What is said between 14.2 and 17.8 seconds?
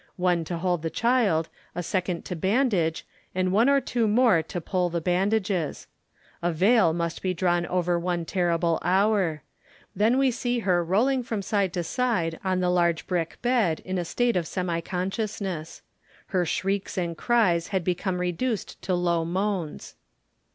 of semi consciousness. Her shrieks and cries